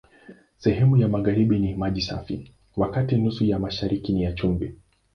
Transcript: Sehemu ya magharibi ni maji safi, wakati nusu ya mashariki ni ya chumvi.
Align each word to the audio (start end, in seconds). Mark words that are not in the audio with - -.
Sehemu 0.57 0.97
ya 0.97 1.07
magharibi 1.07 1.59
ni 1.59 1.75
maji 1.75 2.01
safi, 2.01 2.51
wakati 2.75 3.15
nusu 3.17 3.43
ya 3.45 3.59
mashariki 3.59 4.13
ni 4.13 4.23
ya 4.23 4.31
chumvi. 4.33 4.73